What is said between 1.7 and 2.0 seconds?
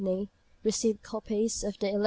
the 11 A.